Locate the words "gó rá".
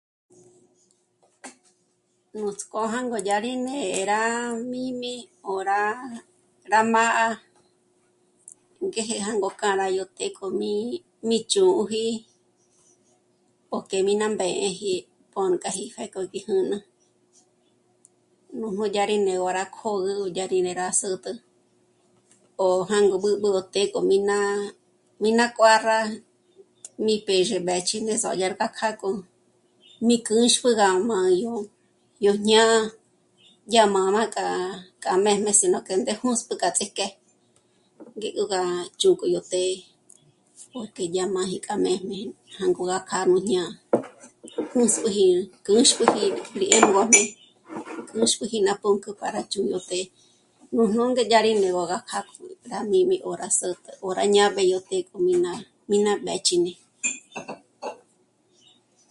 19.41-19.63